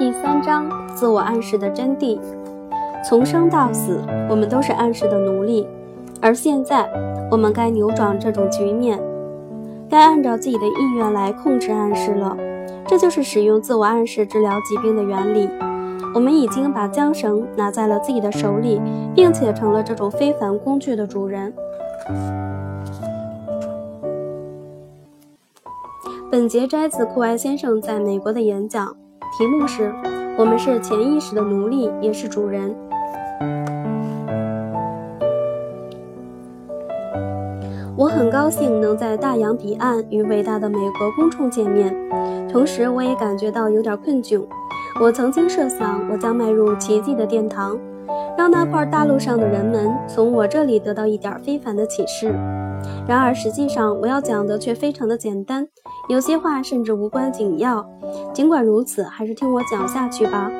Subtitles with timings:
[0.00, 2.18] 第三章：自我暗示的真谛。
[3.06, 4.00] 从生到死，
[4.30, 5.68] 我们都是暗示的奴隶，
[6.22, 6.88] 而现在，
[7.30, 8.98] 我们该扭转这种局面，
[9.90, 12.34] 该按照自己的意愿来控制暗示了。
[12.86, 15.46] 这就是使用自我暗示治疗疾病的原理。
[16.14, 18.80] 我们已经把缰绳拿在了自己的手里，
[19.14, 21.52] 并且成了这种非凡工具的主人。
[26.30, 28.96] 本节摘自库埃先生在美国的演讲。
[29.36, 29.92] 题目是：
[30.38, 32.72] 我们是潜意识的奴隶，也是主人。
[37.96, 41.92] 我很高兴能在大洋彼岸与伟大的美国公众见面，
[42.48, 44.46] 同时我也感觉到有点困窘。
[45.00, 47.76] 我曾经设想，我将迈入奇迹的殿堂，
[48.36, 52.34] 让那块大陆上的人们从我这里得到一点非凡的启示。
[53.06, 55.66] 然而，实际上我要讲的却非常的简单，
[56.08, 57.84] 有些话甚至无关紧要。
[58.32, 60.50] 尽管如此，还是听我讲下去吧。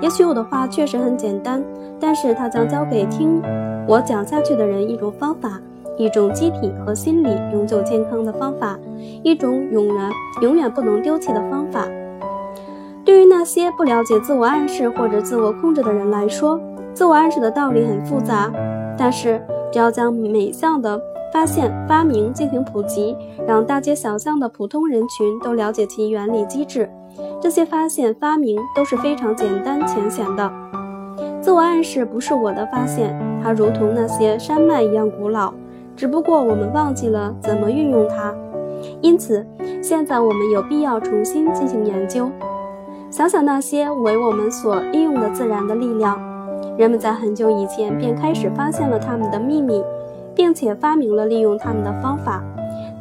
[0.00, 1.62] 也许我的话确实很简单，
[2.00, 3.42] 但是它将教给听
[3.86, 5.60] 我讲下去的人一种方法，
[5.98, 8.78] 一种机体和心理永久健康的方法，
[9.22, 10.10] 一种永远
[10.42, 11.86] 永远不能丢弃的方法。
[13.04, 16.58] 对于那些不了解自我暗示或者自我控制的人来说，
[16.96, 18.50] 自我暗示的道理很复杂，
[18.96, 19.38] 但是
[19.70, 20.98] 只要将每项的。
[21.32, 23.14] 发现、发明进行普及，
[23.46, 26.88] 让大街小巷的普通人群都了解其原理机制。
[27.42, 30.50] 这些发现、发明都是非常简单浅显的。
[31.42, 35.52] 自我暗示不是我的发现，它如同那些山脉一样古老，
[35.94, 38.32] 只不过我们忘记了怎么运用它。
[39.02, 39.44] 因此，
[39.82, 42.30] 现在我们有必要重新进行研究。
[43.10, 46.18] 想想那些为我们所利用的自然的力量，
[46.76, 49.82] 人们在很久以前便开始发现了他们的秘密。
[50.36, 52.44] 并且发明了利用他们的方法，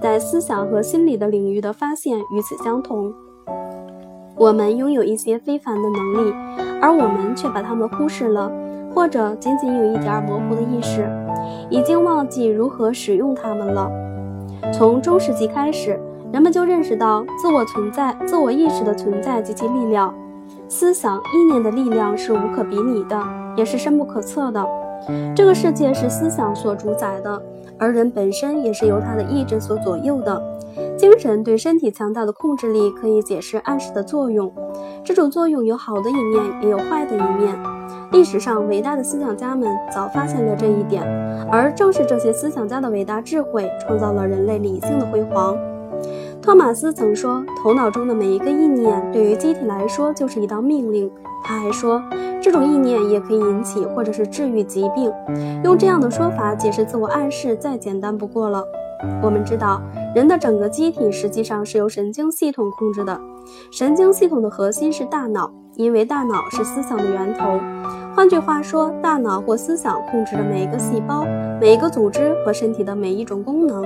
[0.02, 3.14] 在思想和心理的领域的发现与此相同。
[4.38, 6.34] 我们拥有一些非凡的能力，
[6.81, 8.50] 而我们却把它们忽视了，
[8.94, 11.06] 或者仅仅有一点模糊的意识，
[11.69, 13.91] 已经忘记如何使用它们了。
[14.72, 16.00] 从中世纪开始，
[16.31, 20.16] 人们就认识到自我存在、自我意识的存在及其力量。
[20.68, 23.22] 思想、意念的力量是无可比拟的，
[23.56, 24.66] 也是深不可测的。
[25.36, 27.42] 这个世界是思想所主宰的，
[27.78, 30.42] 而人本身也是由他的意志所左右的。
[30.98, 34.52] 精神对身体强大的控制力可以解释暗示的作用。
[35.03, 37.58] 这种作用有好的一面，也有坏的一面。
[38.12, 41.03] 历史上伟大的思想家们早发现了这一点，
[41.52, 45.56] 而正是这些思想家的伟大智慧，创造了人类理性的辉煌。
[46.45, 51.11] 托马斯曾说：“头脑中的每一个意念，对于机体来说就是一道命令。”
[51.44, 52.00] 他还说，
[52.39, 55.11] 这种意念也可以引起或者是治愈疾病。
[55.63, 58.63] 用这样的说法解释自我暗示，再简单不过了。
[59.23, 59.81] 我们知道，
[60.13, 63.19] 人的整个机体实际上是由神经系统控制的。
[63.72, 67.59] 神经系统的核心是大脑，因为大脑是思想的源头。
[68.16, 71.26] 换句话说，大脑或思想控制着每一个细胞、
[71.59, 73.84] 每一个组织和身体的每一种功能。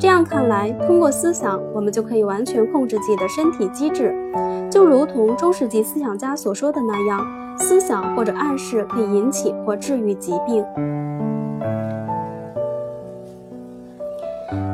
[0.00, 4.14] 这样看来，通过思想，我们就可以完全控制自己的身体机制，
[4.70, 7.20] 就如同中世纪思想家所说的那样，
[7.58, 10.64] 思想或者暗示可以引起或治愈疾病。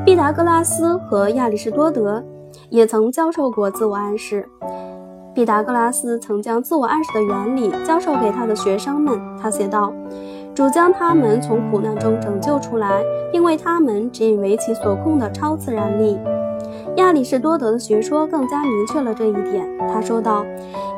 [0.05, 2.23] 毕达哥拉斯和亚里士多德
[2.69, 4.49] 也曾教授过自我暗示。
[5.33, 9.19] 毕达哥拉斯曾将自我暗示的原理教授给他的学生们。
[9.41, 9.93] 他写道
[10.55, 13.03] ：“主将他们从苦难中拯救出来，
[13.33, 16.19] 并为他们指引为其所控的超自然力。”
[16.97, 19.67] 亚里士多德的学说更加明确了这一点。
[19.93, 20.45] 他说道：“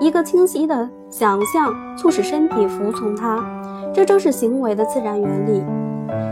[0.00, 3.38] 一个清晰的想象促使身体服从它，
[3.92, 5.62] 这正是行为的自然原理。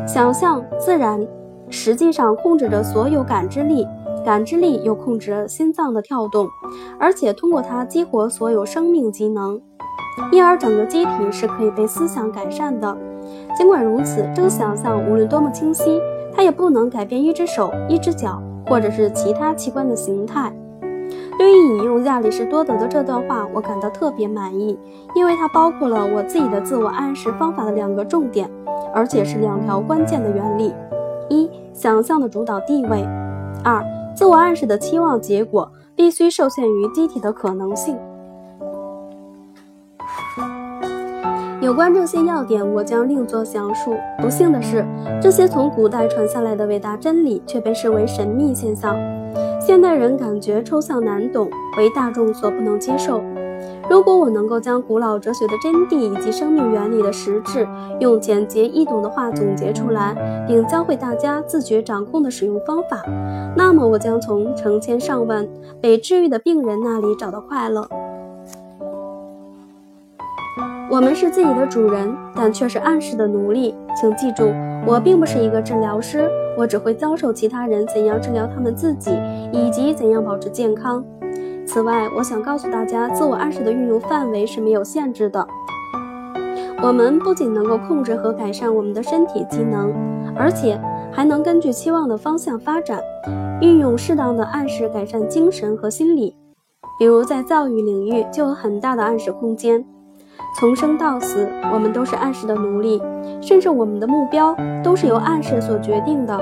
[0.06, 1.20] 想象自然
[1.70, 3.86] 实际上控制着所有感知力。”
[4.22, 6.46] 感知力又控制了心脏的跳动，
[6.98, 9.58] 而且通过它激活所有生命机能，
[10.30, 12.94] 因而整个机体是可以被思想改善的。
[13.56, 15.98] 尽管如此，这个想象无论多么清晰，
[16.34, 20.52] 它也不能改变一只手、一只脚或者是其他器官的形态。
[21.38, 24.78] 对于引用亚里士多德的这段话，我感到特别满意，
[25.14, 28.50] 因为它包括了我自己的自我暗示方法的两个重点，
[28.94, 30.74] 而且是两条关键的原理：
[31.30, 31.48] 一、
[31.80, 33.08] 想象的主导地位；
[33.64, 33.82] 二。
[34.14, 37.96] 自我暗示的期望结果必须受限于机体的可能性。
[41.62, 43.96] 有关这些要点，我将另作详述。
[44.18, 44.84] 不幸的是，
[45.22, 48.94] 这些从古代传下来的伟大真理却被视为神秘现象，
[49.58, 51.48] 现代人感觉抽象难懂，
[51.78, 53.22] 为大众所不能接受。
[53.90, 57.66] 如果我能够将古老哲学的真谛以及生命原理的实质，
[57.98, 60.14] 用简洁易懂的话总结出来，
[60.46, 63.02] 并教会大家自觉掌控的使用方法，
[63.56, 65.44] 那么我将从成千上万
[65.80, 67.84] 被治愈的病人那里找到快乐。
[70.88, 73.74] 我们是自己的主人，但却是暗示的奴隶。
[74.00, 74.44] 请记住，
[74.86, 79.10] 我并不是一个治疗师，我只会教授其他人怎样治疗他们自己，
[79.50, 81.04] 以及怎样保持健康。
[81.72, 85.46] 此外，我想告诉大家，自我暗示的运用范围是没有限制的。
[86.82, 89.94] 我们不仅能够控制和改善我们的身体机能，
[90.34, 90.80] 而且
[91.12, 93.00] 还能根据期望的方向发展，
[93.60, 96.34] 运用适当的暗示改善精神和心理。
[96.98, 99.84] 比如在教育领域就有很大的暗示空间。
[100.58, 103.00] 从生到死，我们都是暗示的奴隶，
[103.40, 106.36] 甚至我们的目标都是由暗示所决定的。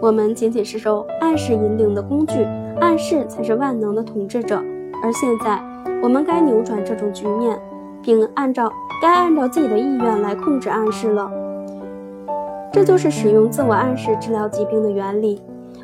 [0.00, 2.46] 我们仅仅是受暗示引领的工具。
[2.80, 4.62] 暗示才是万能的统治者，
[5.02, 5.62] 而现在
[6.02, 7.58] 我们该扭转这种局面，
[8.02, 8.70] 并按照
[9.00, 11.30] 该按照自己的意愿来控制暗示了。
[12.72, 15.42] 这就是使用自我暗示治疗疾病的原理。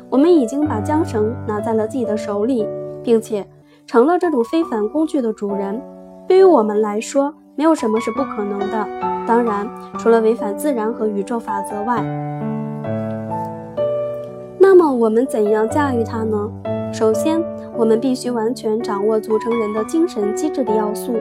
[0.09, 2.67] 我们已经把缰绳拿在了自己的手里，
[3.03, 3.45] 并且
[3.85, 5.79] 成了这种非凡工具的主人。
[6.27, 8.87] 对于我们来说，没有什么是不可能的，
[9.27, 12.03] 当然，除了违反自然和宇宙法则外。
[14.57, 16.49] 那么，我们怎样驾驭它呢？
[16.91, 17.41] 首先，
[17.77, 21.13] 我们必须完全掌握组成人的精神机制的要素。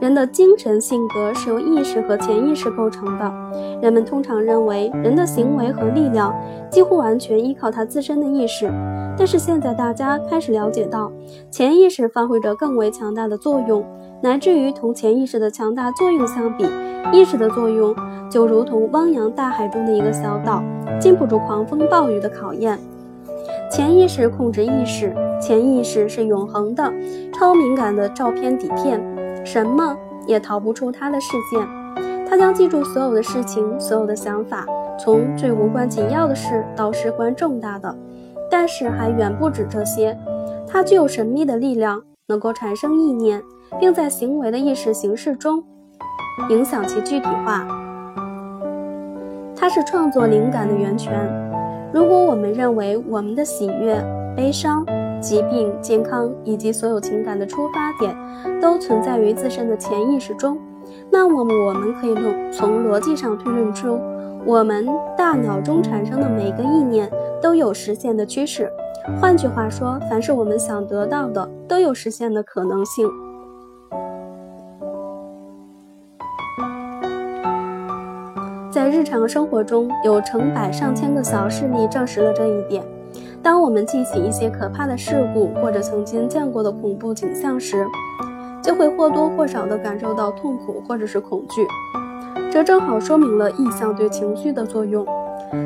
[0.00, 3.32] 人的精神性格是由意识和潜意识构成的。
[3.80, 6.34] 人们通常认为，人的行为和力量
[6.70, 8.66] 几乎完全依靠他自身的意识。
[9.16, 11.12] 但是现在，大家开始了解到，
[11.50, 13.84] 潜意识发挥着更为强大的作用，
[14.20, 16.66] 乃至于同潜意识的强大作用相比，
[17.12, 17.94] 意识的作用
[18.28, 20.60] 就如同汪洋大海中的一个小岛，
[20.98, 22.76] 经不住狂风暴雨的考验。
[23.74, 26.92] 潜意识控制意识，潜意识是永恒的、
[27.32, 29.02] 超敏感的照片底片，
[29.46, 29.96] 什么
[30.26, 31.66] 也逃不出它的视线。
[32.28, 34.66] 它将记住所有的事情、所有的想法，
[34.98, 37.96] 从最无关紧要的事到事关重大的。
[38.50, 40.18] 但是还远不止这些，
[40.68, 43.42] 它具有神秘的力量，能够产生意念，
[43.80, 45.64] 并在行为的意识形式中
[46.50, 47.66] 影响其具体化。
[49.56, 51.41] 它是创作灵感的源泉。
[51.92, 54.02] 如果我们认为我们的喜悦、
[54.34, 54.84] 悲伤、
[55.20, 58.16] 疾病、健康以及所有情感的出发点
[58.60, 60.58] 都存在于自身的潜意识中，
[61.10, 62.14] 那么我们可以
[62.50, 64.00] 从逻辑上推论出，
[64.46, 64.86] 我们
[65.16, 67.10] 大脑中产生的每个意念
[67.42, 68.70] 都有实现的趋势。
[69.20, 73.06] 换句话说，凡是我们想得到的，都有实现的可能性。
[78.72, 82.82] 在日常生活中，有成百上千个小事例证实了这一点。
[83.42, 87.86] 当我们记起一些可怕的事故或者曾经见过的恐怖景象时，
[88.62, 91.66] 就会或多或少地感受到痛苦或者是恐惧。
[92.50, 95.06] 这正好说明了意象对情绪的作用。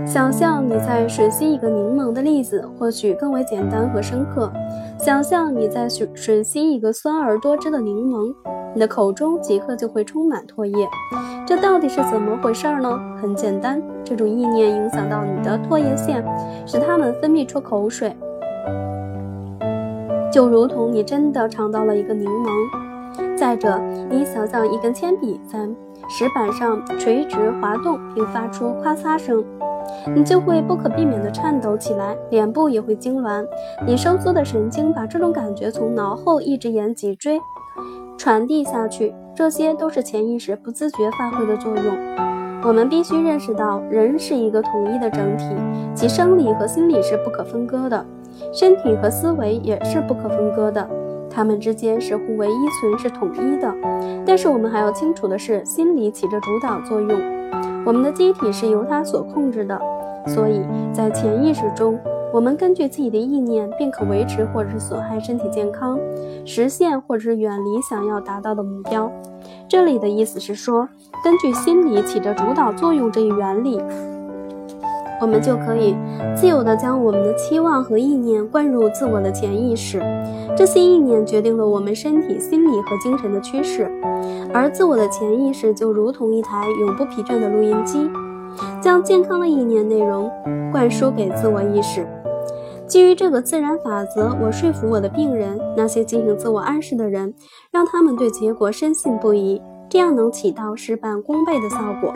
[0.04, 4.52] 想象你在吮吸一个柠檬的例子，或许更为简单和深刻。
[4.98, 8.34] 想象你在吮吮吸一个酸而多汁的柠檬。
[8.74, 10.86] 你的口中即刻就会充满唾液，
[11.46, 13.00] 这到底是怎么回事呢？
[13.22, 16.22] 很简单，这种意念影响到你的唾液腺，
[16.66, 18.14] 使它们分泌出口水，
[20.30, 22.50] 就如同你真的尝到了一个柠檬。
[23.34, 23.78] 再者，
[24.10, 25.58] 你想象一根铅笔在
[26.10, 29.42] 石板上垂直滑动，并发出咔嚓声，
[30.14, 33.46] 你就会不可避免地颤抖起来，脸部也会痉挛。
[33.86, 37.38] 你收缩的神经把这种感觉从脑后一直沿脊椎。
[38.18, 41.94] 传递下去，这些都是潜意识不自觉发挥的作用。
[42.62, 45.44] 我们必须认识到，人是一个统一的整体，
[45.94, 48.04] 其生理和心理是不可分割的，
[48.52, 50.88] 身体和思维也是不可分割的，
[51.30, 53.72] 它们之间是互为依存，是统一的。
[54.24, 57.10] 但是我们还要清楚的是，心理起着主导作用，
[57.86, 59.80] 我们的机体是由它所控制的，
[60.26, 60.60] 所以
[60.92, 61.96] 在潜意识中。
[62.32, 65.96] 我们根据自己的意念，便可维持或者是损害身体健康，
[66.44, 69.10] 实现或者是远离想要达到的目标。
[69.68, 70.88] 这里的意思是说，
[71.22, 73.80] 根据心理起着主导作用这一原理，
[75.20, 75.96] 我们就可以
[76.34, 80.02] 自由地将我们的期望和意念灌入自我的潜意识。
[80.56, 83.88] 这些意念决定了我们身体、心理和精神的趋势，
[84.52, 88.10] 而自我的潜意识就如同一台永不疲倦的录音机。
[88.80, 90.30] 将健康的意念内容
[90.72, 92.06] 灌输给自我意识。
[92.86, 97.34] 基于这个自然法则，我说服我的病人，那些进行自我暗示的人，
[97.70, 99.60] 让他们对结果深信不疑，
[99.90, 102.14] 这样能起到事半功倍的效果。